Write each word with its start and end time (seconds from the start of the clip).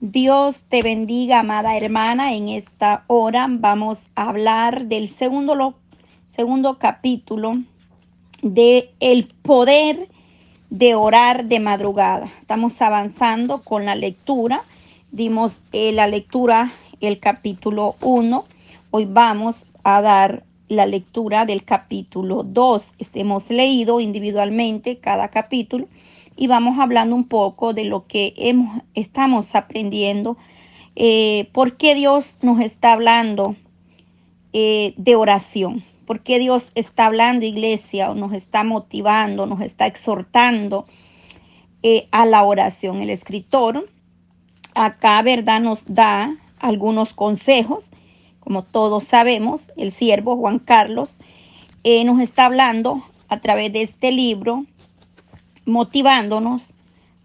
Dios 0.00 0.56
te 0.68 0.82
bendiga, 0.82 1.40
amada 1.40 1.74
hermana. 1.74 2.34
En 2.34 2.50
esta 2.50 3.04
hora 3.06 3.46
vamos 3.48 3.98
a 4.14 4.28
hablar 4.28 4.88
del 4.88 5.08
segundo, 5.08 5.74
segundo 6.34 6.78
capítulo 6.78 7.54
de 8.42 8.90
el 9.00 9.28
poder 9.42 10.10
de 10.68 10.94
orar 10.94 11.46
de 11.46 11.60
madrugada. 11.60 12.30
Estamos 12.40 12.82
avanzando 12.82 13.62
con 13.62 13.86
la 13.86 13.94
lectura. 13.94 14.64
Dimos 15.12 15.56
eh, 15.72 15.92
la 15.92 16.08
lectura, 16.08 16.74
el 17.00 17.18
capítulo 17.18 17.96
1. 18.02 18.44
Hoy 18.90 19.06
vamos 19.06 19.64
a 19.82 20.02
dar 20.02 20.42
la 20.68 20.84
lectura 20.84 21.46
del 21.46 21.64
capítulo 21.64 22.42
2. 22.42 22.86
Hemos 23.14 23.48
leído 23.48 24.00
individualmente 24.00 24.98
cada 24.98 25.28
capítulo 25.28 25.88
y 26.36 26.46
vamos 26.46 26.78
hablando 26.78 27.16
un 27.16 27.24
poco 27.24 27.72
de 27.72 27.84
lo 27.84 28.06
que 28.06 28.34
hemos, 28.36 28.82
estamos 28.94 29.54
aprendiendo, 29.54 30.36
eh, 30.94 31.48
por 31.52 31.76
qué 31.76 31.94
Dios 31.94 32.36
nos 32.42 32.60
está 32.60 32.92
hablando 32.92 33.56
eh, 34.52 34.94
de 34.98 35.16
oración, 35.16 35.82
por 36.06 36.20
qué 36.20 36.38
Dios 36.38 36.68
está 36.74 37.06
hablando, 37.06 37.46
iglesia, 37.46 38.10
o 38.10 38.14
nos 38.14 38.32
está 38.32 38.64
motivando, 38.64 39.46
nos 39.46 39.60
está 39.60 39.86
exhortando 39.86 40.86
eh, 41.82 42.08
a 42.12 42.26
la 42.26 42.42
oración. 42.44 43.00
El 43.00 43.10
escritor 43.10 43.88
acá, 44.74 45.20
¿verdad?, 45.22 45.60
nos 45.60 45.84
da 45.86 46.36
algunos 46.58 47.14
consejos. 47.14 47.90
Como 48.40 48.62
todos 48.62 49.04
sabemos, 49.04 49.72
el 49.76 49.90
siervo 49.90 50.36
Juan 50.36 50.60
Carlos 50.60 51.18
nos 52.04 52.20
está 52.20 52.46
hablando 52.46 53.04
a 53.28 53.38
través 53.38 53.72
de 53.72 53.82
este 53.82 54.10
libro 54.10 54.66
motivándonos 55.66 56.74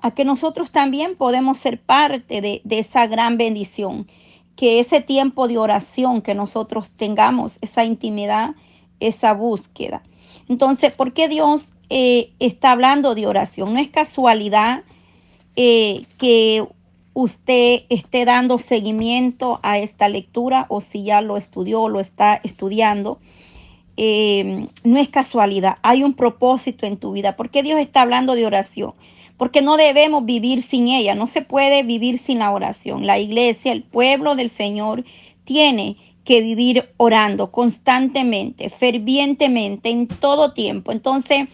a 0.01 0.11
que 0.11 0.25
nosotros 0.25 0.71
también 0.71 1.15
podemos 1.15 1.57
ser 1.57 1.79
parte 1.79 2.41
de, 2.41 2.61
esa 2.69 3.07
gran 3.07 3.37
bendición, 3.37 4.07
que 4.55 4.79
ese 4.79 4.99
tiempo 4.99 5.47
de 5.47 5.57
oración 5.57 6.21
que 6.21 6.33
nosotros 6.33 6.89
tengamos, 6.89 7.57
esa 7.61 7.85
intimidad, 7.85 8.55
esa 8.99 9.33
búsqueda. 9.33 10.01
Entonces, 10.49 10.91
¿por 10.91 11.13
qué 11.13 11.27
Dios 11.27 11.65
eh, 11.89 12.31
está 12.39 12.71
hablando 12.71 13.15
de 13.15 13.27
oración? 13.27 13.73
No 13.73 13.79
es 13.79 13.89
casualidad 13.89 14.83
eh, 15.55 16.05
que 16.17 16.65
usted 17.13 17.81
esté 17.89 18.25
dando 18.25 18.57
seguimiento 18.57 19.59
a 19.63 19.77
esta 19.77 20.09
lectura 20.09 20.65
o 20.69 20.81
si 20.81 21.03
ya 21.03 21.21
lo 21.21 21.37
estudió 21.37 21.81
o 21.81 21.89
lo 21.89 21.99
está 21.99 22.39
estudiando. 22.43 23.19
Eh, 24.03 24.67
no 24.83 24.97
es 24.97 25.09
casualidad, 25.09 25.77
hay 25.83 26.01
un 26.01 26.15
propósito 26.15 26.87
en 26.87 26.97
tu 26.97 27.11
vida. 27.11 27.35
¿Por 27.35 27.51
qué 27.51 27.61
Dios 27.61 27.79
está 27.79 28.01
hablando 28.01 28.33
de 28.33 28.47
oración? 28.47 28.95
Porque 29.37 29.61
no 29.61 29.77
debemos 29.77 30.25
vivir 30.25 30.63
sin 30.63 30.87
ella, 30.87 31.13
no 31.13 31.27
se 31.27 31.43
puede 31.43 31.83
vivir 31.83 32.17
sin 32.17 32.39
la 32.39 32.49
oración. 32.49 33.05
La 33.05 33.19
iglesia, 33.19 33.71
el 33.71 33.83
pueblo 33.83 34.33
del 34.33 34.49
Señor, 34.49 35.05
tiene 35.43 35.97
que 36.23 36.41
vivir 36.41 36.89
orando 36.97 37.51
constantemente, 37.51 38.71
fervientemente, 38.71 39.89
en 39.89 40.07
todo 40.07 40.51
tiempo. 40.53 40.91
Entonces, 40.91 41.47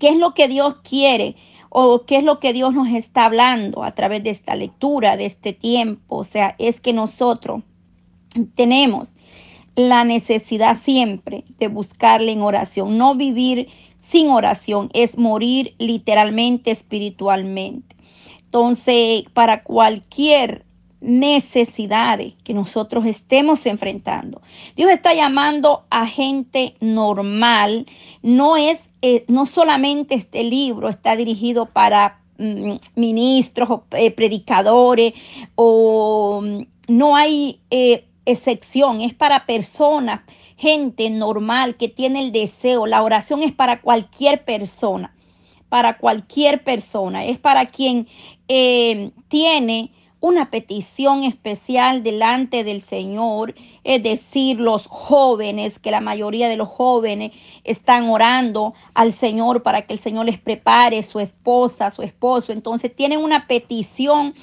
¿qué 0.00 0.08
es 0.08 0.16
lo 0.16 0.34
que 0.34 0.48
Dios 0.48 0.78
quiere? 0.82 1.36
¿O 1.68 2.04
qué 2.04 2.16
es 2.16 2.24
lo 2.24 2.40
que 2.40 2.52
Dios 2.52 2.74
nos 2.74 2.88
está 2.88 3.26
hablando 3.26 3.84
a 3.84 3.94
través 3.94 4.24
de 4.24 4.30
esta 4.30 4.56
lectura, 4.56 5.16
de 5.16 5.26
este 5.26 5.52
tiempo? 5.52 6.16
O 6.16 6.24
sea, 6.24 6.56
es 6.58 6.80
que 6.80 6.92
nosotros 6.92 7.62
tenemos 8.56 9.12
la 9.76 10.04
necesidad 10.04 10.76
siempre 10.76 11.44
de 11.58 11.68
buscarle 11.68 12.32
en 12.32 12.42
oración. 12.42 12.98
No 12.98 13.14
vivir 13.14 13.68
sin 13.98 14.28
oración 14.30 14.90
es 14.92 15.18
morir 15.18 15.74
literalmente 15.78 16.70
espiritualmente. 16.70 17.96
Entonces, 18.44 19.24
para 19.32 19.64
cualquier 19.64 20.64
necesidad 21.00 22.20
que 22.44 22.54
nosotros 22.54 23.04
estemos 23.04 23.66
enfrentando, 23.66 24.40
Dios 24.76 24.90
está 24.90 25.12
llamando 25.12 25.84
a 25.90 26.06
gente 26.06 26.76
normal. 26.80 27.86
No 28.22 28.56
es, 28.56 28.80
eh, 29.02 29.24
no 29.28 29.46
solamente 29.46 30.14
este 30.14 30.44
libro 30.44 30.88
está 30.88 31.16
dirigido 31.16 31.66
para 31.66 32.20
mm, 32.38 32.74
ministros 32.94 33.70
o 33.70 33.84
eh, 33.90 34.12
predicadores 34.12 35.14
o 35.56 36.40
mm, 36.42 36.62
no 36.86 37.16
hay 37.16 37.60
eh, 37.70 38.04
excepción, 38.26 39.00
es 39.00 39.14
para 39.14 39.46
personas, 39.46 40.20
gente 40.56 41.10
normal 41.10 41.76
que 41.76 41.88
tiene 41.88 42.20
el 42.20 42.32
deseo. 42.32 42.86
La 42.86 43.02
oración 43.02 43.42
es 43.42 43.52
para 43.52 43.80
cualquier 43.80 44.44
persona, 44.44 45.14
para 45.68 45.98
cualquier 45.98 46.62
persona, 46.62 47.24
es 47.24 47.38
para 47.38 47.66
quien 47.66 48.06
eh, 48.48 49.10
tiene 49.28 49.90
una 50.24 50.48
petición 50.50 51.22
especial 51.22 52.02
delante 52.02 52.64
del 52.64 52.80
Señor, 52.80 53.54
es 53.84 54.02
decir, 54.02 54.58
los 54.58 54.86
jóvenes, 54.86 55.78
que 55.78 55.90
la 55.90 56.00
mayoría 56.00 56.48
de 56.48 56.56
los 56.56 56.68
jóvenes 56.68 57.32
están 57.62 58.08
orando 58.08 58.72
al 58.94 59.12
Señor 59.12 59.62
para 59.62 59.82
que 59.82 59.92
el 59.92 59.98
Señor 59.98 60.24
les 60.24 60.38
prepare 60.38 61.02
su 61.02 61.20
esposa, 61.20 61.90
su 61.90 62.00
esposo. 62.00 62.52
Entonces 62.52 62.96
tienen 62.96 63.18
una 63.18 63.46
petición 63.46 64.34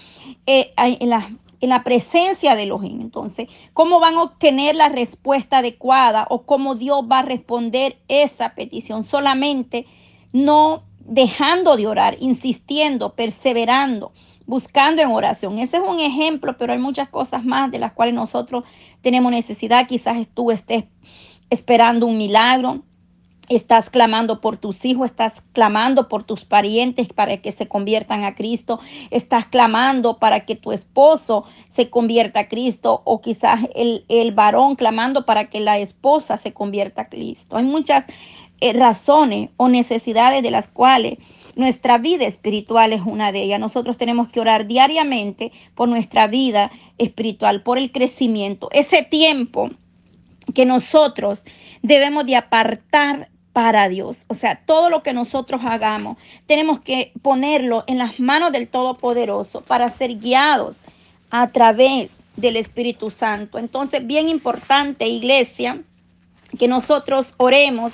eh, 0.46 0.72
en 0.78 1.10
las 1.10 1.26
en 1.62 1.70
la 1.70 1.84
presencia 1.84 2.56
de 2.56 2.64
Elohim. 2.64 3.02
Entonces, 3.02 3.48
¿cómo 3.74 4.00
van 4.00 4.16
a 4.16 4.24
obtener 4.24 4.76
la 4.76 4.90
respuesta 4.90 5.60
adecuada 5.60 6.26
o 6.30 6.44
cómo 6.44 6.76
Dios 6.76 7.04
va 7.10 7.20
a 7.20 7.24
responder 7.24 7.98
esa 8.08 8.56
petición? 8.56 9.04
Solamente 9.04 9.86
no 10.34 10.84
dejando 11.00 11.76
de 11.76 11.88
orar, 11.88 12.18
insistiendo, 12.20 13.14
perseverando, 13.14 14.12
buscando 14.46 15.02
en 15.02 15.12
oración. 15.12 15.60
Ese 15.60 15.78
es 15.78 15.84
un 15.84 16.00
ejemplo, 16.00 16.58
pero 16.58 16.74
hay 16.74 16.80
muchas 16.80 17.10
cosas 17.10 17.44
más 17.46 17.72
de 17.72 17.80
las 17.80 17.94
cuales 17.94 18.16
nosotros 18.16 18.64
tenemos 19.02 19.32
necesidad. 19.32 19.88
Quizás 19.88 20.28
tú 20.34 20.52
estés 20.52 20.86
esperando 21.50 22.06
un 22.06 22.18
milagro, 22.18 22.82
Estás 23.52 23.90
clamando 23.90 24.40
por 24.40 24.56
tus 24.56 24.86
hijos, 24.86 25.10
estás 25.10 25.44
clamando 25.52 26.08
por 26.08 26.24
tus 26.24 26.46
parientes 26.46 27.10
para 27.10 27.36
que 27.36 27.52
se 27.52 27.68
conviertan 27.68 28.24
a 28.24 28.34
Cristo, 28.34 28.80
estás 29.10 29.46
clamando 29.46 30.20
para 30.20 30.46
que 30.46 30.56
tu 30.56 30.72
esposo 30.72 31.44
se 31.70 31.90
convierta 31.90 32.40
a 32.40 32.48
Cristo 32.48 33.02
o 33.04 33.20
quizás 33.20 33.60
el, 33.76 34.06
el 34.08 34.32
varón 34.32 34.78
clamando 34.78 35.26
para 35.26 35.50
que 35.50 35.60
la 35.60 35.80
esposa 35.80 36.38
se 36.38 36.54
convierta 36.54 37.02
a 37.02 37.10
Cristo. 37.10 37.58
Hay 37.58 37.66
muchas 37.66 38.06
eh, 38.62 38.72
razones 38.72 39.50
o 39.58 39.68
necesidades 39.68 40.44
de 40.44 40.52
las 40.52 40.70
cuales 40.70 41.18
nuestra 41.58 41.98
vida 41.98 42.24
espiritual 42.24 42.94
es 42.94 43.02
una 43.02 43.34
de 43.34 43.42
ellas. 43.42 43.60
Nosotros 43.60 43.98
tenemos 43.98 44.30
que 44.30 44.40
orar 44.40 44.66
diariamente 44.66 45.52
por 45.76 45.90
nuestra 45.90 46.28
vida 46.28 46.72
espiritual, 46.98 47.64
por 47.64 47.78
el 47.78 47.92
crecimiento. 47.92 48.70
Ese 48.72 49.04
tiempo 49.04 49.72
que 50.54 50.66
nosotros 50.66 51.44
debemos 51.82 52.26
de 52.26 52.36
apartar 52.36 53.31
para 53.54 53.90
Dios. 53.90 54.18
O 54.28 54.34
sea, 54.34 54.62
todo 54.66 54.90
lo 54.90 55.04
que 55.04 55.14
nosotros 55.14 55.62
hagamos, 55.64 56.18
tenemos 56.48 56.80
que 56.82 57.12
ponerlo 57.22 57.84
en 57.88 57.98
las 57.98 58.20
manos 58.20 58.52
del 58.52 58.68
Todopoderoso 58.68 59.62
para 59.62 59.90
ser 59.90 60.18
guiados 60.20 60.78
a 61.30 61.52
través 61.52 62.16
del 62.36 62.56
Espíritu 62.56 63.10
Santo. 63.10 63.58
Entonces, 63.58 64.06
bien 64.06 64.30
importante, 64.30 65.08
iglesia, 65.08 65.82
que 66.58 66.68
nosotros 66.68 67.34
oremos 67.38 67.94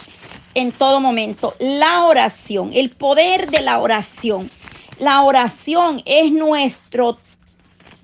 en 0.54 0.72
todo 0.72 1.00
momento. 1.00 1.56
La 1.60 2.06
oración, 2.06 2.72
el 2.74 2.92
poder 2.92 3.50
de 3.50 3.62
la 3.62 3.80
oración. 3.80 4.50
La 5.00 5.22
oración 5.22 6.02
es 6.06 6.32
nuestro 6.32 7.20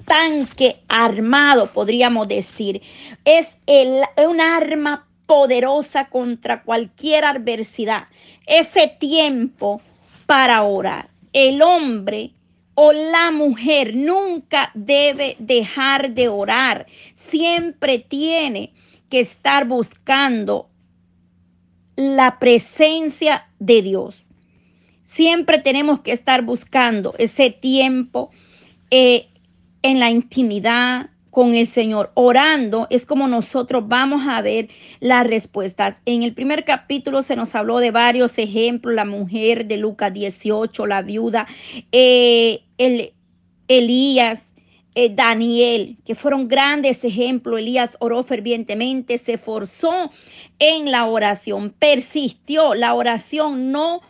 tanque 0.05 0.81
armado, 0.87 1.71
podríamos 1.71 2.27
decir. 2.27 2.81
Es 3.25 3.47
el, 3.65 4.01
un 4.27 4.41
arma 4.41 5.07
poderosa 5.33 6.09
contra 6.09 6.61
cualquier 6.61 7.25
adversidad. 7.25 8.03
Ese 8.45 8.87
tiempo 8.87 9.81
para 10.27 10.61
orar. 10.61 11.09
El 11.33 11.63
hombre 11.63 12.33
o 12.75 12.93
la 12.93 13.31
mujer 13.31 13.95
nunca 13.95 14.69
debe 14.75 15.35
dejar 15.39 16.11
de 16.11 16.27
orar. 16.27 16.85
Siempre 17.15 17.97
tiene 17.97 18.73
que 19.09 19.21
estar 19.21 19.67
buscando 19.67 20.69
la 21.95 22.37
presencia 22.37 23.47
de 23.57 23.81
Dios. 23.81 24.23
Siempre 25.03 25.57
tenemos 25.57 26.01
que 26.01 26.11
estar 26.11 26.43
buscando 26.43 27.15
ese 27.17 27.49
tiempo 27.49 28.29
eh, 28.91 29.29
en 29.81 29.99
la 29.99 30.11
intimidad, 30.11 31.09
con 31.33 31.55
el 31.55 31.65
Señor, 31.65 32.11
orando, 32.13 32.85
es 32.91 33.07
como 33.07 33.27
nosotros 33.27 33.87
vamos 33.87 34.27
a 34.27 34.39
ver 34.43 34.69
las 34.99 35.25
respuestas. 35.25 35.95
En 36.05 36.21
el 36.21 36.35
primer 36.35 36.63
capítulo 36.63 37.23
se 37.23 37.35
nos 37.35 37.55
habló 37.55 37.79
de 37.79 37.89
varios 37.89 38.37
ejemplos, 38.37 38.93
la 38.93 39.03
mujer 39.03 39.65
de 39.65 39.77
Lucas 39.77 40.13
18, 40.13 40.85
la 40.85 41.01
viuda, 41.01 41.47
eh, 41.91 42.61
el, 42.77 43.13
Elías, 43.67 44.51
eh, 44.93 45.09
Daniel, 45.11 45.97
que 46.05 46.13
fueron 46.13 46.47
grandes 46.47 47.03
ejemplos. 47.03 47.59
Elías 47.59 47.97
oró 47.99 48.21
fervientemente, 48.23 49.17
se 49.17 49.33
esforzó 49.33 50.11
en 50.59 50.91
la 50.91 51.07
oración, 51.07 51.71
persistió. 51.71 52.75
La 52.75 52.93
oración 52.93 53.71
no 53.71 54.01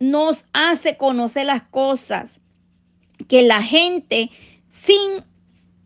nos 0.00 0.46
hace 0.54 0.96
conocer 0.96 1.44
las 1.44 1.64
cosas 1.64 2.30
que 3.28 3.42
la 3.42 3.62
gente 3.62 4.30
sin 4.70 5.24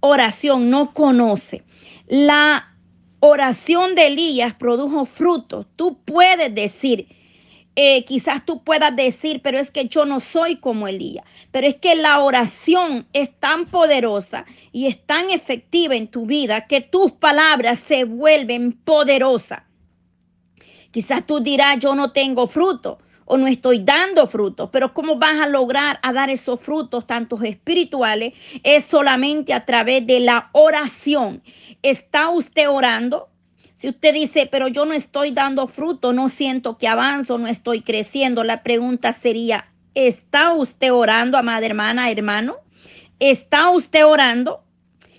oración 0.00 0.70
no 0.70 0.92
conoce. 0.92 1.64
La 2.06 2.74
oración 3.20 3.94
de 3.94 4.06
Elías 4.08 4.54
produjo 4.54 5.04
frutos. 5.04 5.66
Tú 5.76 5.98
puedes 6.04 6.54
decir, 6.54 7.08
eh, 7.76 8.04
quizás 8.04 8.44
tú 8.44 8.62
puedas 8.64 8.94
decir, 8.94 9.40
pero 9.42 9.58
es 9.58 9.70
que 9.70 9.88
yo 9.88 10.04
no 10.04 10.20
soy 10.20 10.56
como 10.56 10.88
Elías. 10.88 11.24
Pero 11.50 11.66
es 11.66 11.76
que 11.76 11.94
la 11.96 12.20
oración 12.20 13.06
es 13.12 13.30
tan 13.38 13.66
poderosa 13.66 14.44
y 14.72 14.86
es 14.86 15.04
tan 15.04 15.30
efectiva 15.30 15.94
en 15.96 16.08
tu 16.08 16.26
vida 16.26 16.66
que 16.66 16.80
tus 16.80 17.12
palabras 17.12 17.78
se 17.78 18.04
vuelven 18.04 18.72
poderosas. 18.72 19.62
Quizás 20.90 21.26
tú 21.26 21.40
dirás, 21.40 21.78
yo 21.78 21.94
no 21.94 22.12
tengo 22.12 22.48
fruto 22.48 22.98
o 23.28 23.36
no 23.36 23.46
estoy 23.46 23.80
dando 23.80 24.26
frutos, 24.26 24.70
pero 24.72 24.94
¿cómo 24.94 25.16
vas 25.16 25.38
a 25.38 25.46
lograr 25.46 26.00
a 26.02 26.12
dar 26.14 26.30
esos 26.30 26.58
frutos, 26.60 27.06
tantos 27.06 27.42
espirituales? 27.44 28.32
Es 28.62 28.84
solamente 28.86 29.52
a 29.52 29.66
través 29.66 30.06
de 30.06 30.20
la 30.20 30.48
oración. 30.52 31.42
¿Está 31.82 32.30
usted 32.30 32.70
orando? 32.70 33.28
Si 33.74 33.88
usted 33.88 34.14
dice, 34.14 34.48
pero 34.50 34.66
yo 34.66 34.86
no 34.86 34.94
estoy 34.94 35.30
dando 35.30 35.68
fruto, 35.68 36.14
no 36.14 36.30
siento 36.30 36.78
que 36.78 36.88
avanzo, 36.88 37.36
no 37.36 37.48
estoy 37.48 37.82
creciendo, 37.82 38.44
la 38.44 38.62
pregunta 38.62 39.12
sería, 39.12 39.66
¿está 39.94 40.54
usted 40.54 40.92
orando, 40.92 41.36
amada 41.36 41.66
hermana, 41.66 42.10
hermano? 42.10 42.56
¿Está 43.20 43.68
usted 43.68 44.06
orando? 44.06 44.62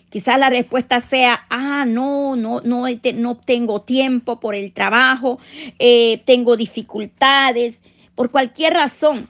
Quizás 0.10 0.40
la 0.40 0.50
respuesta 0.50 1.00
sea, 1.00 1.46
ah, 1.52 1.86
no, 1.86 2.36
no, 2.36 2.62
no, 2.62 2.86
no 3.14 3.38
tengo 3.38 3.82
tiempo 3.82 4.40
por 4.40 4.56
el 4.56 4.74
trabajo, 4.74 5.38
eh, 5.78 6.24
tengo 6.26 6.58
dificultades, 6.58 7.80
por 8.20 8.32
cualquier 8.32 8.74
razón. 8.74 9.30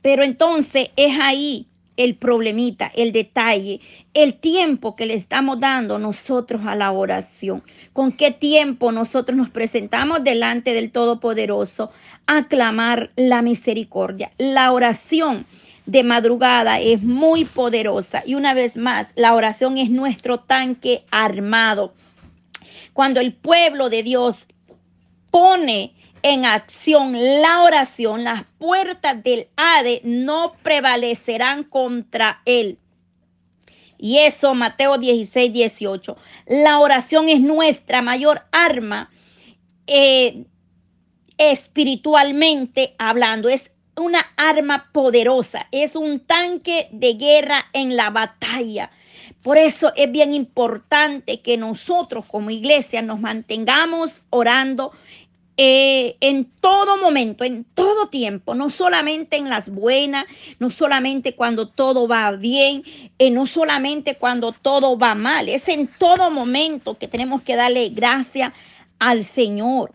Pero 0.00 0.22
entonces 0.22 0.90
es 0.94 1.18
ahí 1.20 1.66
el 1.96 2.14
problemita, 2.14 2.86
el 2.94 3.10
detalle, 3.10 3.80
el 4.14 4.34
tiempo 4.34 4.94
que 4.94 5.06
le 5.06 5.14
estamos 5.14 5.58
dando 5.58 5.98
nosotros 5.98 6.62
a 6.64 6.76
la 6.76 6.92
oración. 6.92 7.64
Con 7.92 8.12
qué 8.12 8.30
tiempo 8.30 8.92
nosotros 8.92 9.36
nos 9.36 9.50
presentamos 9.50 10.22
delante 10.22 10.72
del 10.72 10.92
Todopoderoso 10.92 11.90
a 12.28 12.46
clamar 12.46 13.10
la 13.16 13.42
misericordia. 13.42 14.30
La 14.38 14.70
oración 14.70 15.44
de 15.86 16.04
madrugada 16.04 16.78
es 16.78 17.02
muy 17.02 17.44
poderosa 17.44 18.22
y 18.24 18.36
una 18.36 18.54
vez 18.54 18.76
más, 18.76 19.08
la 19.16 19.34
oración 19.34 19.78
es 19.78 19.90
nuestro 19.90 20.38
tanque 20.38 21.02
armado. 21.10 21.92
Cuando 22.92 23.18
el 23.18 23.34
pueblo 23.34 23.90
de 23.90 24.04
Dios 24.04 24.46
pone 25.32 25.97
en 26.22 26.44
acción 26.44 27.12
la 27.40 27.62
oración, 27.62 28.24
las 28.24 28.44
puertas 28.58 29.22
del 29.22 29.48
Hade 29.56 30.00
no 30.04 30.54
prevalecerán 30.62 31.64
contra 31.64 32.42
él. 32.44 32.78
Y 33.98 34.18
eso, 34.18 34.54
Mateo 34.54 34.98
16, 34.98 35.52
18. 35.52 36.16
La 36.46 36.78
oración 36.78 37.28
es 37.28 37.40
nuestra 37.40 38.00
mayor 38.00 38.42
arma 38.52 39.10
eh, 39.86 40.44
espiritualmente 41.36 42.94
hablando. 42.98 43.48
Es 43.48 43.72
una 43.96 44.24
arma 44.36 44.90
poderosa, 44.92 45.66
es 45.72 45.96
un 45.96 46.20
tanque 46.20 46.88
de 46.92 47.14
guerra 47.14 47.66
en 47.72 47.96
la 47.96 48.10
batalla. 48.10 48.90
Por 49.42 49.58
eso 49.58 49.92
es 49.96 50.10
bien 50.10 50.32
importante 50.32 51.40
que 51.40 51.56
nosotros 51.56 52.24
como 52.26 52.50
iglesia 52.50 53.02
nos 53.02 53.20
mantengamos 53.20 54.24
orando 54.30 54.92
eh, 55.60 56.16
en 56.20 56.44
todo 56.44 56.98
momento, 56.98 57.42
en 57.42 57.64
todo 57.64 58.06
tiempo, 58.06 58.54
no 58.54 58.70
solamente 58.70 59.36
en 59.36 59.48
las 59.48 59.68
buenas, 59.68 60.24
no 60.60 60.70
solamente 60.70 61.34
cuando 61.34 61.66
todo 61.66 62.06
va 62.06 62.30
bien, 62.30 62.84
eh, 63.18 63.32
no 63.32 63.44
solamente 63.44 64.14
cuando 64.14 64.52
todo 64.52 64.96
va 64.96 65.16
mal, 65.16 65.48
es 65.48 65.66
en 65.66 65.88
todo 65.88 66.30
momento 66.30 66.96
que 66.96 67.08
tenemos 67.08 67.42
que 67.42 67.56
darle 67.56 67.88
gracias 67.88 68.52
al 69.00 69.24
Señor. 69.24 69.90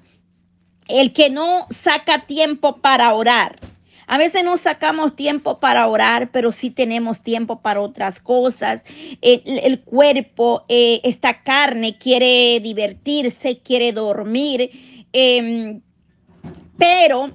El 0.90 1.14
que 1.14 1.30
no 1.30 1.66
saca 1.70 2.26
tiempo 2.26 2.82
para 2.82 3.14
orar. 3.14 3.62
A 4.06 4.18
veces 4.18 4.44
no 4.44 4.58
sacamos 4.58 5.16
tiempo 5.16 5.62
para 5.62 5.88
orar, 5.88 6.30
pero 6.34 6.52
sí 6.52 6.72
tenemos 6.72 7.22
tiempo 7.22 7.62
para 7.62 7.80
otras 7.80 8.20
cosas. 8.20 8.84
El, 9.22 9.80
cuerpo, 9.80 10.66
eh, 10.68 11.00
esta 11.06 11.42
carne 11.42 11.98
quiere 11.98 12.60
divertirse, 12.60 13.60
quiere 13.60 13.94
dormir 13.94 14.92
Em, 15.14 15.82
pero 16.78 17.32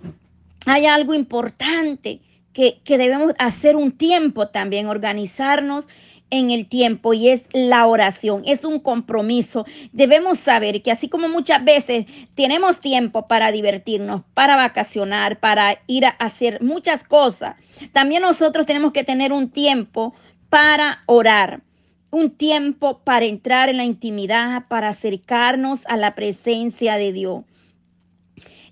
hay 0.67 0.87
algo 0.87 1.15
importante 1.15 2.21
que, 2.53 2.81
que 2.85 2.99
debemos 2.99 3.35
hacer 3.39 3.77
un 3.77 3.93
tiempo 3.93 4.49
también, 4.49 4.89
organizarnos 4.89 5.87
en 6.31 6.51
el 6.51 6.67
tiempo 6.67 7.15
y 7.15 7.29
es 7.29 7.45
la 7.53 7.87
oración, 7.87 8.43
es 8.47 8.65
un 8.65 8.81
compromiso. 8.81 9.65
Debemos 9.93 10.39
saber 10.39 10.83
que 10.83 10.91
así 10.91 11.09
como 11.09 11.29
muchas 11.29 11.65
veces 11.65 12.07
tenemos 12.35 12.81
tiempo 12.81 13.27
para 13.27 13.53
divertirnos, 13.53 14.23
para 14.35 14.57
vacacionar, 14.57 15.41
para 15.41 15.79
ir 15.87 16.05
a 16.05 16.11
hacer 16.11 16.63
muchas 16.63 17.03
cosas, 17.05 17.55
también 17.93 18.23
nosotros 18.23 18.67
tenemos 18.67 18.93
que 18.93 19.05
tener 19.05 19.33
un 19.33 19.51
tiempo 19.51 20.15
para 20.51 21.03
orar, 21.07 21.63
un 22.11 22.31
tiempo 22.31 22.99
para 23.05 23.27
entrar 23.27 23.69
en 23.69 23.77
la 23.77 23.85
intimidad, 23.85 24.65
para 24.69 24.89
acercarnos 24.89 25.87
a 25.87 25.97
la 25.97 26.15
presencia 26.15 26.97
de 26.97 27.13
Dios 27.13 27.45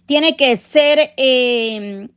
tiene 0.07 0.37
que 0.37 0.57
ser 0.57 1.13
em, 1.17 2.09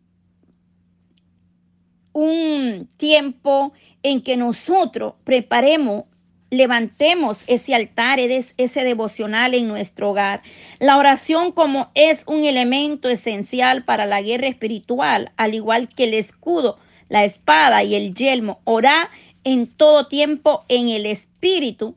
un 2.13 2.88
tiempo 2.97 3.74
en 4.03 4.21
que 4.21 4.38
nosotros 4.38 5.15
preparemos, 5.24 6.06
levantemos 6.51 7.39
ese 7.47 7.75
altar, 7.75 8.19
ese 8.19 8.83
devocional 8.83 9.53
en 9.53 9.68
nuestro 9.68 10.12
hogar. 10.12 10.41
La 10.80 10.97
oración 10.97 11.51
como 11.51 11.89
es 11.95 12.24
un 12.27 12.45
elemento 12.45 13.09
esencial 13.09 13.83
para 13.83 14.06
la 14.06 14.21
guerra 14.21 14.47
espiritual, 14.47 15.31
al 15.38 15.53
igual 15.53 15.89
que 15.89 16.06
el 16.06 16.13
escudo, 16.13 16.77
la 17.09 17.24
espada 17.24 17.83
y 17.83 17.95
el 17.95 18.13
yelmo. 18.13 18.62
Orar 18.63 19.09
en 19.44 19.68
todo 19.68 20.07
tiempo 20.07 20.65
en 20.69 20.89
el 20.89 21.06
espíritu. 21.06 21.95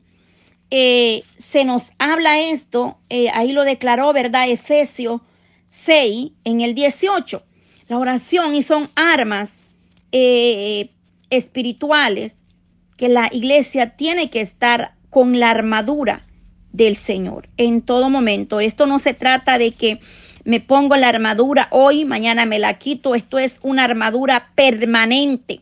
Eh, 0.71 1.23
se 1.37 1.65
nos 1.65 1.83
habla 1.99 2.39
esto, 2.39 2.97
eh, 3.09 3.29
ahí 3.31 3.51
lo 3.51 3.63
declaró, 3.63 4.11
¿verdad? 4.11 4.49
Efesios 4.49 5.21
6, 5.73 6.31
en 6.43 6.61
el 6.61 6.75
18. 6.75 7.43
La 7.89 7.97
oración 7.97 8.55
y 8.55 8.63
son 8.63 8.89
armas 8.95 9.51
eh, 10.11 10.91
espirituales 11.29 12.35
que 12.95 13.09
la 13.09 13.29
iglesia 13.31 13.97
tiene 13.97 14.29
que 14.29 14.41
estar 14.41 14.93
con 15.09 15.39
la 15.39 15.49
armadura 15.49 16.25
del 16.71 16.95
Señor 16.95 17.49
en 17.57 17.81
todo 17.81 18.09
momento. 18.09 18.59
Esto 18.59 18.85
no 18.85 18.99
se 18.99 19.13
trata 19.13 19.57
de 19.57 19.71
que 19.71 19.99
me 20.45 20.59
pongo 20.59 20.95
la 20.95 21.09
armadura 21.09 21.67
hoy, 21.71 22.05
mañana 22.05 22.45
me 22.45 22.59
la 22.59 22.75
quito. 22.75 23.15
Esto 23.15 23.39
es 23.39 23.59
una 23.61 23.83
armadura 23.83 24.51
permanente 24.55 25.61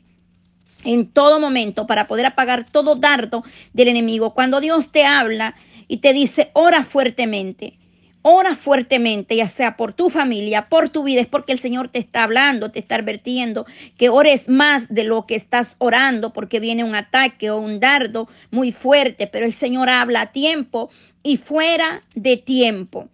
en 0.84 1.08
todo 1.08 1.40
momento 1.40 1.88
para 1.88 2.08
poder 2.08 2.26
apagar 2.28 2.68
todo 2.70 2.96
dardo 2.96 3.44
del 3.74 3.88
enemigo. 3.88 4.34
Cuando 4.34 4.60
Dios 4.60 4.92
te 4.92 5.06
habla 5.06 5.56
y 5.88 5.98
te 5.98 6.14
dice, 6.14 6.52
ora 6.54 6.84
fuertemente, 6.84 7.80
Ora 8.24 8.56
fuertemente, 8.56 9.36
ya 9.36 9.48
sea 9.48 9.76
por 9.76 9.94
tu 9.94 10.12
familia, 10.12 10.70
por 10.70 10.90
tu 10.90 11.04
vida, 11.04 11.22
es 11.22 11.28
porque 11.28 11.54
el 11.54 11.60
Señor 11.60 11.90
te 11.90 11.98
está 11.98 12.24
hablando, 12.24 12.70
te 12.70 12.78
está 12.78 12.96
advirtiendo 12.96 13.66
que 13.98 14.10
ores 14.10 14.48
más 14.48 14.88
de 14.90 15.06
lo 15.06 15.26
que 15.26 15.34
estás 15.34 15.76
orando, 15.80 16.32
porque 16.32 16.60
viene 16.60 16.84
un 16.84 16.94
ataque 16.94 17.50
o 17.50 17.58
un 17.58 17.80
dardo 17.80 18.30
muy 18.52 18.72
fuerte, 18.72 19.26
pero 19.26 19.48
el 19.48 19.54
Señor 19.54 19.90
habla 19.90 20.22
a 20.22 20.32
tiempo 20.32 20.92
y 21.24 21.38
fuera 21.38 22.04
de 22.14 22.38
tiempo. 22.38 23.10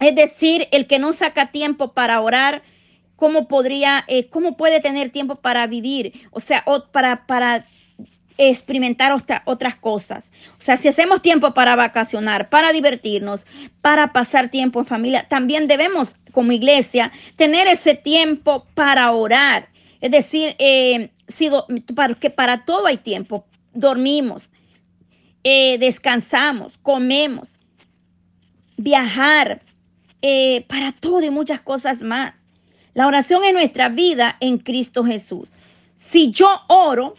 Es 0.00 0.16
decir, 0.16 0.66
el 0.72 0.88
que 0.88 0.98
no 0.98 1.12
saca 1.12 1.52
tiempo 1.52 1.92
para 1.92 2.20
orar, 2.20 2.62
¿cómo 3.14 3.46
podría, 3.46 4.04
eh, 4.08 4.26
cómo 4.26 4.56
puede 4.56 4.80
tener 4.80 5.10
tiempo 5.10 5.36
para 5.36 5.68
vivir? 5.68 6.12
O 6.32 6.40
sea, 6.40 6.64
o 6.66 6.86
para, 6.86 7.26
para 7.26 7.66
experimentar 8.38 9.14
otras 9.44 9.76
cosas. 9.76 10.30
O 10.58 10.60
sea, 10.60 10.76
si 10.76 10.88
hacemos 10.88 11.22
tiempo 11.22 11.54
para 11.54 11.76
vacacionar, 11.76 12.48
para 12.48 12.72
divertirnos, 12.72 13.46
para 13.80 14.12
pasar 14.12 14.48
tiempo 14.48 14.80
en 14.80 14.86
familia, 14.86 15.26
también 15.28 15.68
debemos 15.68 16.08
como 16.32 16.52
iglesia 16.52 17.12
tener 17.36 17.66
ese 17.68 17.94
tiempo 17.94 18.66
para 18.74 19.10
orar. 19.12 19.68
Es 20.00 20.10
decir, 20.10 20.56
eh, 20.58 21.10
si 21.28 21.50
para, 21.94 22.14
que 22.14 22.30
para 22.30 22.64
todo 22.64 22.86
hay 22.86 22.96
tiempo. 22.98 23.46
Dormimos, 23.72 24.50
eh, 25.42 25.78
descansamos, 25.78 26.78
comemos, 26.78 27.48
viajar, 28.76 29.62
eh, 30.22 30.64
para 30.68 30.92
todo 30.92 31.22
y 31.22 31.30
muchas 31.30 31.60
cosas 31.60 32.00
más. 32.00 32.32
La 32.94 33.06
oración 33.06 33.44
es 33.44 33.52
nuestra 33.52 33.88
vida 33.88 34.36
en 34.40 34.58
Cristo 34.58 35.04
Jesús. 35.04 35.48
Si 35.94 36.30
yo 36.30 36.48
oro, 36.68 37.14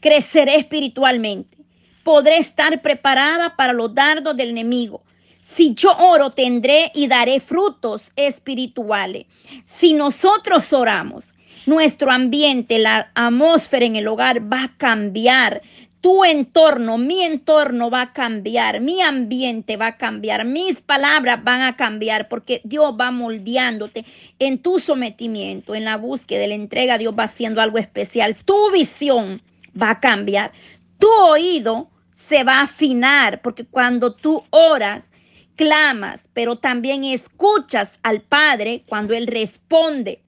creceré 0.00 0.56
espiritualmente. 0.56 1.56
Podré 2.02 2.38
estar 2.38 2.80
preparada 2.80 3.56
para 3.56 3.72
los 3.72 3.94
dardos 3.94 4.36
del 4.36 4.50
enemigo. 4.50 5.02
Si 5.40 5.74
yo 5.74 5.96
oro, 5.96 6.30
tendré 6.30 6.92
y 6.94 7.06
daré 7.06 7.40
frutos 7.40 8.10
espirituales. 8.16 9.26
Si 9.64 9.94
nosotros 9.94 10.72
oramos, 10.72 11.26
nuestro 11.66 12.10
ambiente, 12.10 12.78
la 12.78 13.10
atmósfera 13.14 13.86
en 13.86 13.96
el 13.96 14.08
hogar 14.08 14.52
va 14.52 14.64
a 14.64 14.76
cambiar. 14.76 15.62
tu 16.00 16.24
entorno, 16.24 16.96
mi 16.96 17.24
entorno 17.24 17.90
va 17.90 18.02
a 18.02 18.12
cambiar, 18.12 18.80
mi 18.80 19.02
ambiente 19.02 19.76
va 19.76 19.88
a 19.88 19.96
cambiar, 19.96 20.44
mis 20.44 20.80
palabras 20.80 21.42
van 21.42 21.62
a 21.62 21.76
cambiar 21.76 22.28
porque 22.28 22.60
Dios 22.62 22.94
va 22.98 23.10
moldeándote 23.10 24.04
en 24.38 24.58
tu 24.58 24.78
sometimiento, 24.78 25.74
en 25.74 25.84
la 25.84 25.96
búsqueda, 25.96 26.44
en 26.44 26.50
la 26.50 26.54
entrega, 26.54 26.98
Dios 26.98 27.14
va 27.18 27.24
haciendo 27.24 27.60
algo 27.60 27.78
especial. 27.78 28.36
Tu 28.44 28.70
visión 28.70 29.42
va 29.80 29.90
a 29.90 30.00
cambiar, 30.00 30.52
tu 30.98 31.08
oído 31.10 31.90
se 32.12 32.44
va 32.44 32.60
a 32.60 32.62
afinar 32.64 33.40
porque 33.42 33.64
cuando 33.64 34.14
tú 34.14 34.44
oras, 34.50 35.10
clamas, 35.56 36.24
pero 36.34 36.56
también 36.56 37.04
escuchas 37.04 37.90
al 38.02 38.20
Padre 38.22 38.84
cuando 38.86 39.14
Él 39.14 39.26
responde. 39.26 40.22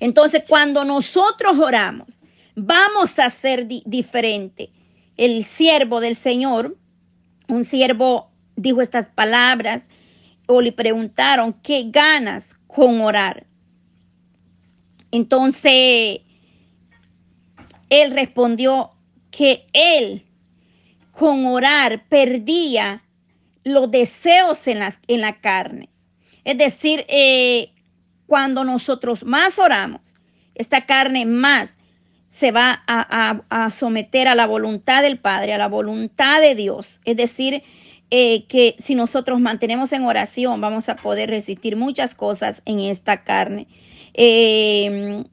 Entonces, 0.00 0.42
cuando 0.48 0.84
nosotros 0.84 1.58
oramos, 1.58 2.18
vamos 2.56 3.18
a 3.18 3.30
ser 3.30 3.66
diferente. 3.66 4.70
El 5.16 5.44
siervo 5.44 6.00
del 6.00 6.16
Señor, 6.16 6.76
un 7.48 7.64
siervo 7.64 8.30
dijo 8.56 8.80
estas 8.80 9.08
palabras 9.08 9.82
o 10.46 10.60
le 10.60 10.72
preguntaron, 10.72 11.52
¿qué 11.62 11.84
ganas 11.90 12.58
con 12.66 13.00
orar? 13.00 13.46
Entonces, 15.10 16.20
él 18.02 18.12
respondió 18.12 18.90
que 19.30 19.66
él 19.72 20.24
con 21.12 21.46
orar 21.46 22.04
perdía 22.08 23.02
los 23.62 23.90
deseos 23.90 24.66
en 24.66 24.80
la, 24.80 24.98
en 25.06 25.20
la 25.20 25.40
carne. 25.40 25.88
Es 26.44 26.58
decir, 26.58 27.04
eh, 27.08 27.70
cuando 28.26 28.64
nosotros 28.64 29.24
más 29.24 29.58
oramos, 29.58 30.02
esta 30.54 30.86
carne 30.86 31.24
más 31.24 31.72
se 32.28 32.50
va 32.50 32.82
a, 32.86 33.70
someter 33.70 34.26
a 34.26 34.34
la 34.34 34.46
voluntad 34.46 35.02
del 35.02 35.18
Padre, 35.18 35.54
a 35.54 35.58
la 35.58 35.68
voluntad 35.68 36.40
de 36.40 36.54
Dios. 36.54 37.00
Es 37.04 37.16
decir, 37.16 37.62
eh, 38.10 38.46
que 38.46 38.74
si 38.78 38.96
nosotros 38.96 39.40
mantenemos 39.40 39.92
en 39.92 40.04
oración, 40.04 40.60
vamos 40.60 40.88
a 40.88 40.96
poder 40.96 41.30
resistir 41.30 41.76
muchas 41.76 42.14
cosas 42.14 42.60
en 42.64 42.80
esta 42.80 43.22
carne. 43.22 43.68
Em, 44.14 45.24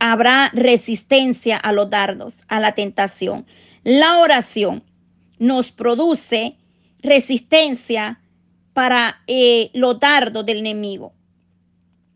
habrá 0.00 0.50
resistencia 0.52 1.56
a 1.56 1.72
los 1.72 1.88
dardos, 1.88 2.34
a 2.48 2.58
la 2.58 2.72
tentación. 2.72 3.46
La 3.84 4.18
oración 4.18 4.82
nos 5.38 5.70
produce 5.70 6.56
resistencia 7.02 8.20
para 8.72 9.20
eh, 9.26 9.70
los 9.74 10.00
dardos 10.00 10.44
del 10.44 10.58
enemigo. 10.58 11.12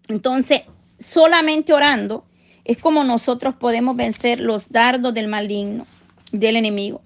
Entonces, 0.09 0.62
solamente 0.99 1.73
orando 1.73 2.25
es 2.64 2.79
como 2.79 3.05
nosotros 3.05 3.55
podemos 3.55 3.95
vencer 3.97 4.41
los 4.41 4.69
dardos 4.71 5.12
del 5.14 5.29
maligno, 5.29 5.87
del 6.33 6.57
enemigo. 6.57 7.03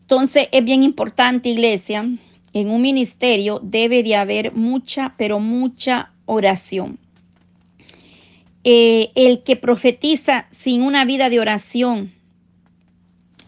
Entonces 0.00 0.48
es 0.52 0.64
bien 0.64 0.82
importante, 0.82 1.50
iglesia, 1.50 2.08
en 2.52 2.70
un 2.70 2.80
ministerio 2.80 3.60
debe 3.62 4.02
de 4.02 4.16
haber 4.16 4.52
mucha, 4.52 5.14
pero 5.18 5.40
mucha 5.40 6.12
oración. 6.24 6.98
Eh, 8.68 9.12
el 9.14 9.44
que 9.44 9.54
profetiza 9.54 10.48
sin 10.50 10.82
una 10.82 11.04
vida 11.04 11.30
de 11.30 11.38
oración 11.38 12.12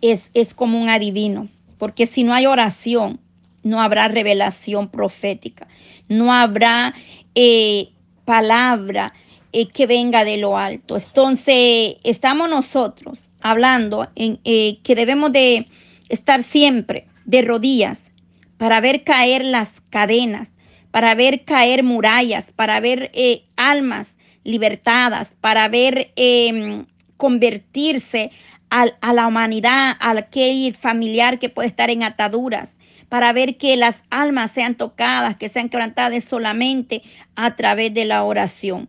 es, 0.00 0.30
es 0.32 0.54
como 0.54 0.80
un 0.80 0.88
adivino, 0.88 1.48
porque 1.76 2.06
si 2.06 2.22
no 2.22 2.34
hay 2.34 2.46
oración, 2.46 3.18
no 3.64 3.82
habrá 3.82 4.06
revelación 4.06 4.88
profética, 4.88 5.66
no 6.08 6.32
habrá 6.32 6.94
eh, 7.34 7.88
palabra 8.24 9.12
eh, 9.52 9.66
que 9.66 9.88
venga 9.88 10.22
de 10.22 10.36
lo 10.36 10.56
alto. 10.56 10.96
Entonces, 10.96 11.96
estamos 12.04 12.48
nosotros 12.48 13.24
hablando 13.40 14.08
que 14.14 14.94
debemos 14.94 15.32
de 15.32 15.66
estar 16.08 16.44
siempre 16.44 17.08
de 17.24 17.42
rodillas 17.42 18.12
para 18.56 18.80
ver 18.80 19.02
caer 19.02 19.44
las 19.44 19.72
cadenas, 19.90 20.52
para 20.92 21.16
ver 21.16 21.44
caer 21.44 21.82
murallas, 21.82 22.52
para 22.54 22.78
ver 22.78 23.10
almas 23.56 24.14
libertadas, 24.44 25.32
para 25.40 25.68
ver 25.68 26.12
em, 26.16 26.86
convertirse 27.16 28.30
a, 28.70 29.12
la 29.12 29.26
humanidad, 29.26 29.96
a 29.98 30.10
aquel 30.10 30.74
familiar 30.74 31.38
que 31.38 31.48
puede 31.48 31.68
estar 31.68 31.90
en 31.90 32.02
ataduras, 32.02 32.76
para 33.08 33.32
ver 33.32 33.56
que 33.56 33.76
las 33.76 34.02
almas 34.10 34.50
sean 34.50 34.74
tocadas, 34.74 35.36
que 35.36 35.48
sean 35.48 35.68
quebrantadas 35.68 36.24
solamente 36.24 37.02
a 37.36 37.56
través 37.56 37.94
de 37.94 38.04
la 38.04 38.22
oración. 38.24 38.88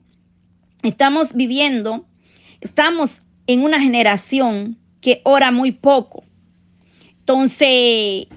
Estamos 0.83 1.33
viviendo, 1.33 2.05
estamos 2.61 3.23
en 3.47 3.63
una 3.63 3.79
generación 3.79 4.77
que 5.01 5.21
ora 5.23 5.51
muy 5.51 5.71
poco. 5.71 6.23
Entonces, 7.19 8.27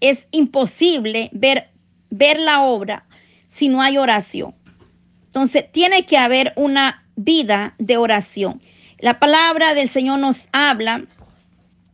es 0.00 0.26
imposible 0.30 1.30
ver, 1.32 1.70
ver 2.10 2.38
la 2.38 2.62
obra 2.62 3.06
si 3.46 3.68
no 3.68 3.82
hay 3.82 3.98
oración. 3.98 4.54
Entonces, 5.30 5.70
tiene 5.70 6.06
que 6.06 6.18
haber 6.18 6.52
una 6.56 7.04
vida 7.14 7.74
de 7.78 7.96
oración. 7.96 8.60
La 8.98 9.20
palabra 9.20 9.74
del 9.74 9.88
Señor 9.88 10.18
nos 10.18 10.40
habla 10.50 11.04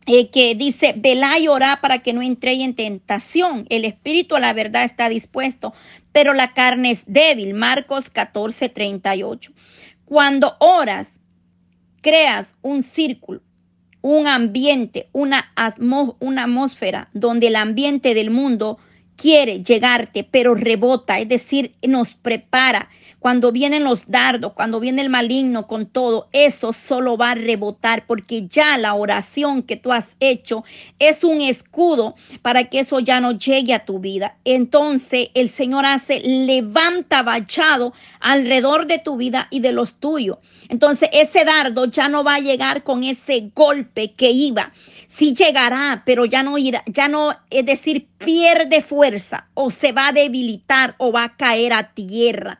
eh, 0.07 0.31
que 0.31 0.55
dice, 0.55 0.95
velá 0.97 1.37
y 1.37 1.47
orá 1.47 1.79
para 1.79 1.99
que 1.99 2.13
no 2.13 2.23
entre 2.23 2.53
en 2.53 2.73
tentación. 2.73 3.67
El 3.69 3.85
espíritu 3.85 4.35
a 4.35 4.39
la 4.39 4.53
verdad 4.53 4.85
está 4.85 5.07
dispuesto, 5.07 5.73
pero 6.11 6.33
la 6.33 6.53
carne 6.53 6.89
es 6.91 7.03
débil. 7.05 7.53
Marcos 7.53 8.09
14, 8.09 8.69
38. 8.69 9.51
Cuando 10.05 10.55
oras, 10.59 11.11
creas 12.01 12.55
un 12.63 12.81
círculo, 12.81 13.41
un 14.01 14.27
ambiente, 14.27 15.09
una, 15.11 15.53
una 16.19 16.43
atmósfera 16.43 17.09
donde 17.13 17.47
el 17.47 17.55
ambiente 17.55 18.15
del 18.15 18.31
mundo 18.31 18.79
quiere 19.17 19.63
llegarte, 19.63 20.23
pero 20.23 20.55
rebota, 20.55 21.19
es 21.19 21.27
decir, 21.27 21.73
nos 21.81 22.13
prepara, 22.13 22.89
cuando 23.19 23.51
vienen 23.51 23.83
los 23.83 24.09
dardos, 24.09 24.53
cuando 24.53 24.79
viene 24.79 25.01
el 25.01 25.09
maligno 25.09 25.67
con 25.67 25.87
todo, 25.87 26.27
eso 26.31 26.71
solo 26.71 27.17
va 27.17 27.31
a 27.31 27.35
rebotar 27.35 28.05
porque 28.05 28.47
ya 28.47 28.77
la 28.77 28.93
oración 28.93 29.63
que 29.63 29.75
tú 29.75 29.91
has 29.91 30.09
hecho 30.19 30.63
es 30.99 31.23
un 31.23 31.41
escudo 31.41 32.15
para 32.41 32.65
que 32.65 32.79
eso 32.79 32.99
ya 32.99 33.19
no 33.19 33.31
llegue 33.31 33.73
a 33.73 33.85
tu 33.85 33.99
vida. 33.99 34.37
Entonces 34.45 35.29
el 35.33 35.49
Señor 35.49 35.85
hace, 35.85 36.19
levanta 36.21 37.23
vallado 37.23 37.91
alrededor 38.19 38.85
de 38.85 38.99
tu 38.99 39.17
vida 39.17 39.47
y 39.49 39.61
de 39.61 39.71
los 39.71 39.95
tuyos. 39.95 40.37
Entonces 40.69 41.09
ese 41.11 41.43
dardo 41.43 41.85
ya 41.85 42.09
no 42.09 42.23
va 42.23 42.35
a 42.35 42.39
llegar 42.39 42.83
con 42.83 43.03
ese 43.03 43.51
golpe 43.55 44.11
que 44.11 44.29
iba. 44.29 44.71
Sí 45.07 45.33
llegará, 45.33 46.03
pero 46.05 46.25
ya 46.25 46.43
no 46.43 46.57
irá, 46.57 46.83
ya 46.85 47.07
no, 47.07 47.33
es 47.49 47.65
decir, 47.65 48.09
pierde 48.17 48.81
fuerza 48.81 49.47
o 49.53 49.71
se 49.71 49.93
va 49.93 50.09
a 50.09 50.13
debilitar 50.13 50.95
o 50.97 51.13
va 51.13 51.23
a 51.23 51.37
caer 51.37 51.71
a 51.71 51.93
tierra. 51.93 52.59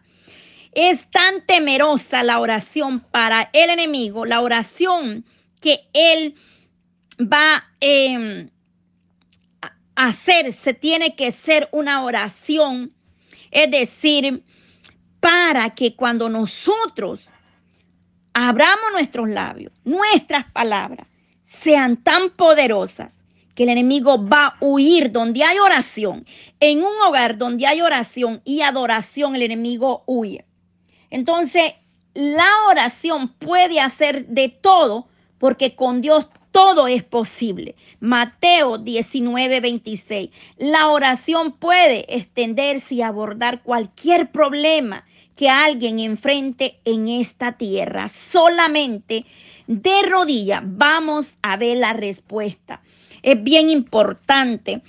Es 0.72 1.10
tan 1.12 1.46
temerosa 1.46 2.24
la 2.24 2.40
oración 2.40 3.02
para 3.02 3.50
el 3.52 3.70
enemigo, 3.70 4.26
la 4.26 4.40
oración 4.40 5.26
que 5.60 5.90
él 5.92 6.36
va 7.20 7.66
em, 7.82 8.50
a 9.96 10.08
hacer, 10.08 10.54
se 10.54 10.74
tiene 10.74 11.18
que 11.18 11.32
ser 11.32 11.68
una 11.74 12.04
oración, 12.04 12.94
es 13.52 13.70
decir, 13.70 14.44
para 15.20 15.76
que 15.76 15.98
cuando 15.98 16.30
nosotros 16.30 17.20
abramos 18.34 18.92
nuestros 18.94 19.28
labios, 19.28 19.74
nuestras 19.84 20.50
palabras 20.52 21.08
sean 21.48 21.96
tan 22.04 22.32
poderosas 22.32 23.16
que 23.56 23.64
el 23.64 23.70
enemigo 23.70 24.22
va 24.28 24.48
a 24.48 24.58
huir 24.60 25.14
donde 25.14 25.46
hay 25.46 25.58
oración. 25.60 26.26
En 26.60 26.80
un 26.80 26.94
hogar 27.08 27.38
donde 27.38 27.66
hay 27.66 27.80
oración 27.80 28.42
y 28.44 28.62
adoración, 28.62 29.34
el 29.34 29.44
enemigo 29.44 30.04
huye. 30.06 30.44
Entonces, 31.10 31.76
la 32.14 32.50
oración 32.70 33.30
puede 33.30 33.80
hacer 33.80 34.28
de 34.28 34.50
todo 34.50 35.08
porque 35.38 35.74
con 35.74 36.02
Dios 36.02 36.28
todo 36.52 36.86
es 36.88 37.04
posible. 37.04 37.76
Mateo 38.02 38.78
19, 38.78 39.62
26. 39.62 40.30
La 40.58 40.90
oración 40.90 41.54
puede 41.54 42.14
extenderse 42.14 42.96
y 42.96 43.02
abordar 43.02 43.64
cualquier 43.64 44.32
problema 44.34 45.06
que 45.38 45.50
alguien 45.50 46.00
enfrente 46.00 46.82
en 46.84 47.08
esta 47.08 47.54
tierra. 47.54 48.10
Solamente 48.10 49.26
de 49.68 50.02
rodilla 50.10 50.64
vamos 50.66 51.34
a 51.42 51.58
ver 51.58 51.78
la 51.78 51.94
respuesta. 51.94 52.82
Es 53.22 53.42
bien 53.44 53.70
importante 53.70 54.82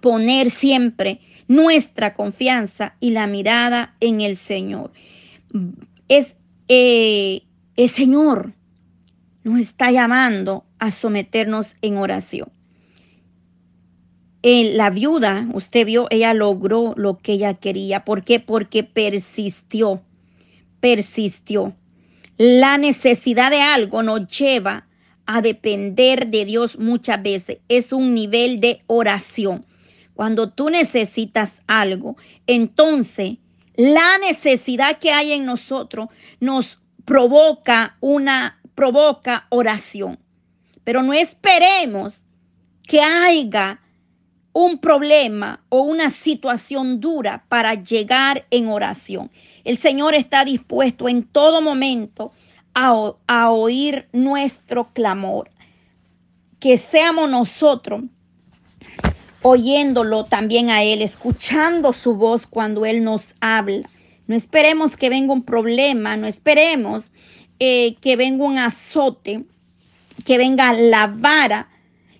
poner 0.00 0.50
siempre 0.50 1.20
nuestra 1.46 2.14
confianza 2.14 2.94
y 3.00 3.10
la 3.10 3.26
mirada 3.26 3.94
en 4.00 4.20
el 4.20 4.36
Señor. 4.36 4.92
Es 6.08 6.34
eh, 6.68 7.42
el 7.76 7.88
Señor 7.88 8.52
nos 9.44 9.60
está 9.60 9.90
llamando 9.90 10.64
a 10.78 10.90
someternos 10.90 11.74
en 11.80 11.96
oración. 11.96 12.50
Eh, 14.42 14.74
la 14.74 14.90
viuda, 14.90 15.48
usted 15.52 15.86
vio, 15.86 16.06
ella 16.10 16.34
logró 16.34 16.94
lo 16.96 17.18
que 17.18 17.32
ella 17.32 17.54
quería. 17.54 18.04
¿Por 18.04 18.24
qué? 18.24 18.40
Porque 18.40 18.84
persistió, 18.84 20.02
persistió. 20.80 21.74
La 22.38 22.78
necesidad 22.78 23.50
de 23.50 23.60
algo 23.60 24.04
nos 24.04 24.28
lleva 24.28 24.86
a 25.26 25.42
depender 25.42 26.28
de 26.28 26.44
Dios 26.44 26.78
muchas 26.78 27.20
veces 27.20 27.58
es 27.68 27.92
un 27.92 28.14
nivel 28.14 28.60
de 28.60 28.80
oración. 28.86 29.66
Cuando 30.14 30.48
tú 30.48 30.70
necesitas 30.70 31.60
algo, 31.66 32.16
entonces 32.46 33.38
la 33.74 34.18
necesidad 34.18 34.98
que 34.98 35.10
hay 35.10 35.32
en 35.32 35.46
nosotros 35.46 36.10
nos 36.38 36.80
provoca 37.04 37.96
una 37.98 38.60
provoca 38.76 39.48
oración. 39.48 40.20
Pero 40.84 41.02
no 41.02 41.14
esperemos 41.14 42.22
que 42.84 43.00
haya 43.00 43.80
un 44.52 44.78
problema 44.78 45.64
o 45.70 45.80
una 45.80 46.08
situación 46.08 47.00
dura 47.00 47.44
para 47.48 47.74
llegar 47.74 48.46
en 48.50 48.68
oración. 48.68 49.30
El 49.68 49.76
Señor 49.76 50.14
está 50.14 50.46
dispuesto 50.46 51.10
en 51.10 51.24
todo 51.24 51.60
momento 51.60 52.32
a, 52.72 53.50
oír 53.50 54.08
nuestro 54.14 54.88
clamor. 54.94 55.50
Que 56.58 56.78
seamos 56.78 57.28
nosotros 57.28 58.04
oyéndolo 59.42 60.24
también 60.24 60.70
a 60.70 60.82
Él, 60.84 61.02
escuchando 61.02 61.92
su 61.92 62.14
voz 62.14 62.46
cuando 62.46 62.86
Él 62.86 63.04
nos 63.04 63.34
habla. 63.40 63.90
No 64.26 64.34
esperemos 64.34 64.96
que 64.96 65.10
venga 65.10 65.34
un 65.34 65.42
problema, 65.42 66.16
no 66.16 66.26
esperemos 66.26 67.12
eh, 67.58 67.96
que 68.00 68.16
venga 68.16 68.46
un 68.46 68.56
azote, 68.56 69.44
que 70.24 70.38
venga 70.38 70.72
la 70.72 71.08
vara 71.08 71.68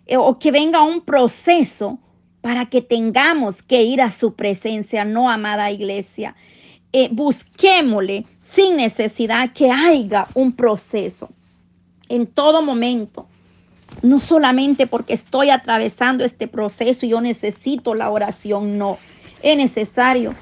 eh, 0.04 0.18
o 0.18 0.38
que 0.38 0.50
venga 0.50 0.82
un 0.82 1.00
proceso 1.00 1.98
para 2.42 2.66
que 2.66 2.82
tengamos 2.82 3.62
que 3.62 3.84
ir 3.84 4.02
a 4.02 4.10
su 4.10 4.34
presencia, 4.34 5.06
no 5.06 5.30
amada 5.30 5.70
iglesia. 5.70 6.36
Eh, 6.92 7.08
busquémosle 7.12 8.24
sin 8.40 8.76
necesidad 8.76 9.52
que 9.52 9.70
haya 9.70 10.26
un 10.34 10.52
proceso 10.52 11.28
en 12.08 12.26
todo 12.26 12.62
momento 12.62 13.26
no 14.02 14.20
solamente 14.20 14.86
porque 14.86 15.14
estoy 15.14 15.50
atravesando 15.50 16.24
este 16.24 16.46
proceso 16.46 17.06
y 17.06 17.10
yo 17.10 17.20
necesito 17.20 17.94
la 17.94 18.10
oración, 18.10 18.78
no. 18.78 18.98
Es 19.42 19.56
necesario 19.56 20.34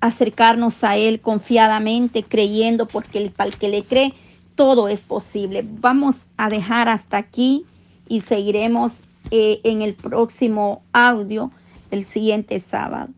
acercarnos 0.00 0.82
a 0.84 0.96
Él 0.96 1.20
confiadamente, 1.20 2.22
creyendo, 2.22 2.86
porque 2.86 3.32
para 3.34 3.48
el 3.48 3.56
que 3.56 3.68
le 3.68 3.84
cree, 3.84 4.14
todo 4.54 4.88
es 4.88 5.00
posible. 5.00 5.64
Vamos 5.64 6.16
a 6.36 6.50
dejar 6.50 6.88
hasta 6.88 7.16
aquí 7.16 7.64
y 8.08 8.20
seguiremos 8.20 8.92
eh, 9.30 9.60
en 9.64 9.82
el 9.82 9.94
próximo 9.94 10.82
audio 10.92 11.50
el 11.90 12.04
siguiente 12.04 12.58
sábado. 12.60 13.08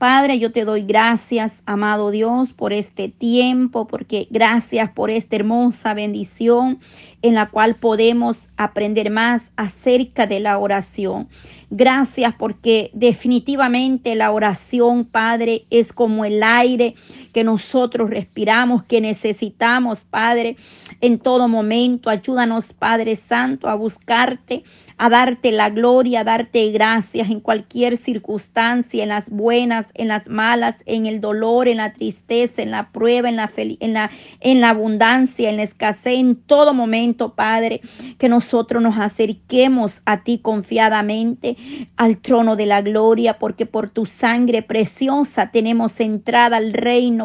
Padre, 0.00 0.38
yo 0.38 0.50
te 0.50 0.64
doy 0.64 0.80
gracias, 0.80 1.60
amado 1.66 2.10
Dios, 2.10 2.54
por 2.54 2.72
este 2.72 3.10
tiempo, 3.10 3.86
porque 3.86 4.28
gracias 4.30 4.90
por 4.92 5.10
esta 5.10 5.36
hermosa 5.36 5.92
bendición 5.92 6.78
en 7.20 7.34
la 7.34 7.50
cual 7.50 7.74
podemos 7.74 8.48
aprender 8.56 9.10
más 9.10 9.50
acerca 9.56 10.26
de 10.26 10.40
la 10.40 10.56
oración. 10.56 11.28
Gracias 11.68 12.34
porque 12.34 12.90
definitivamente 12.94 14.14
la 14.14 14.30
oración, 14.30 15.04
Padre, 15.04 15.66
es 15.68 15.92
como 15.92 16.24
el 16.24 16.42
aire 16.42 16.94
que 17.30 17.44
nosotros 17.44 18.10
respiramos, 18.10 18.84
que 18.84 19.00
necesitamos, 19.00 20.00
Padre, 20.00 20.56
en 21.00 21.18
todo 21.18 21.48
momento. 21.48 22.10
Ayúdanos, 22.10 22.72
Padre 22.72 23.16
Santo, 23.16 23.68
a 23.68 23.74
buscarte, 23.74 24.64
a 24.98 25.08
darte 25.08 25.50
la 25.50 25.70
gloria, 25.70 26.20
a 26.20 26.24
darte 26.24 26.70
gracias 26.72 27.30
en 27.30 27.40
cualquier 27.40 27.96
circunstancia, 27.96 29.02
en 29.02 29.08
las 29.08 29.30
buenas, 29.30 29.86
en 29.94 30.08
las 30.08 30.28
malas, 30.28 30.76
en 30.84 31.06
el 31.06 31.22
dolor, 31.22 31.68
en 31.68 31.78
la 31.78 31.94
tristeza, 31.94 32.60
en 32.60 32.70
la 32.70 32.90
prueba, 32.90 33.28
en 33.30 33.36
la, 33.36 33.50
en 33.56 33.94
la, 33.94 34.10
en 34.40 34.60
la 34.60 34.68
abundancia, 34.68 35.48
en 35.48 35.56
la 35.56 35.62
escasez, 35.62 36.18
en 36.18 36.36
todo 36.36 36.74
momento, 36.74 37.34
Padre, 37.34 37.80
que 38.18 38.28
nosotros 38.28 38.82
nos 38.82 38.98
acerquemos 38.98 40.02
a 40.04 40.22
ti 40.22 40.38
confiadamente 40.38 41.56
al 41.96 42.18
trono 42.18 42.56
de 42.56 42.66
la 42.66 42.82
gloria, 42.82 43.38
porque 43.38 43.64
por 43.64 43.88
tu 43.88 44.04
sangre 44.04 44.62
preciosa 44.62 45.50
tenemos 45.50 45.98
entrada 46.00 46.58
al 46.58 46.72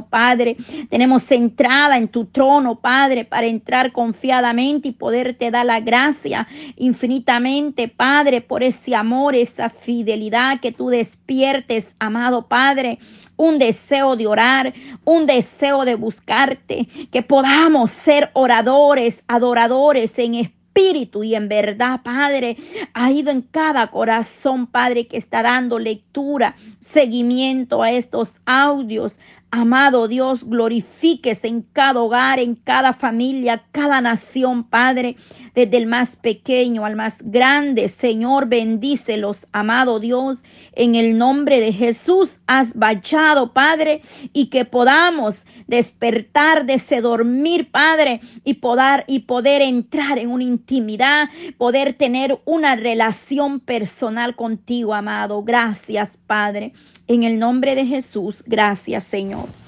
Padre. 0.03 0.57
Tenemos 0.89 1.31
entrada 1.31 1.97
en 1.97 2.07
tu 2.07 2.25
trono, 2.25 2.75
Padre, 2.75 3.25
para 3.25 3.47
entrar 3.47 3.91
confiadamente 3.91 4.89
y 4.89 4.91
poderte 4.91 5.51
dar 5.51 5.65
la 5.65 5.79
gracia 5.79 6.47
infinitamente, 6.75 7.87
Padre, 7.87 8.41
por 8.41 8.63
ese 8.63 8.95
amor, 8.95 9.35
esa 9.35 9.69
fidelidad 9.69 10.59
que 10.59 10.71
tú 10.71 10.89
despiertes, 10.89 11.95
amado 11.99 12.47
Padre 12.47 12.99
un 13.37 13.59
deseo 13.59 14.15
de 14.15 14.27
orar, 14.27 14.73
un 15.03 15.25
deseo 15.25 15.83
de 15.85 15.95
buscarte, 15.95 16.87
que 17.11 17.21
podamos 17.21 17.91
ser 17.91 18.29
oradores, 18.33 19.23
adoradores 19.27 20.17
en 20.19 20.35
espíritu 20.35 20.54
espíritu 20.75 21.23
y 21.23 21.35
en 21.35 21.47
verdad, 21.47 22.01
Padre, 22.03 22.57
ha 22.93 23.11
ido 23.11 23.31
en 23.31 23.41
cada 23.41 23.87
corazón, 23.87 24.67
Padre, 24.67 25.07
que 25.07 25.17
está 25.17 25.41
dando 25.41 25.79
lectura, 25.79 26.55
seguimiento 26.81 27.81
a 27.81 27.91
estos 27.91 28.31
audios. 28.45 29.17
Amado 29.51 30.09
Dios, 30.09 30.43
glorifíquese 30.43 31.47
en 31.47 31.61
cada 31.61 32.01
hogar, 32.01 32.39
en 32.39 32.55
cada 32.55 32.91
familia, 32.91 33.63
cada 33.71 34.01
nación, 34.01 34.65
Padre, 34.65 35.15
desde 35.53 35.77
el 35.77 35.85
más 35.85 36.17
pequeño 36.17 36.85
al 36.85 36.97
más 36.97 37.19
grande. 37.21 37.87
Señor, 37.87 38.47
bendícelos, 38.47 39.47
amado 39.53 40.01
Dios, 40.01 40.43
en 40.73 40.95
el 40.95 41.17
nombre 41.17 41.61
de 41.61 41.71
Jesús. 41.71 42.37
Has 42.47 42.73
bachado, 42.73 43.53
Padre, 43.53 44.01
y 44.33 44.47
que 44.47 44.65
podamos 44.65 45.45
despertar 45.67 46.65
de 46.65 46.75
ese 46.75 47.01
dormir, 47.01 47.71
Padre, 47.71 48.21
y 48.43 48.55
poder, 48.55 49.03
y 49.07 49.19
poder 49.19 49.61
entrar 49.61 50.17
en 50.17 50.29
una 50.29 50.43
intimidad, 50.43 51.29
poder 51.57 51.93
tener 51.93 52.39
una 52.45 52.75
relación 52.75 53.59
personal 53.59 54.35
contigo, 54.35 54.93
amado. 54.93 55.43
Gracias, 55.43 56.17
Padre. 56.27 56.73
En 57.07 57.23
el 57.23 57.39
nombre 57.39 57.75
de 57.75 57.85
Jesús, 57.85 58.43
gracias, 58.45 59.03
Señor. 59.03 59.64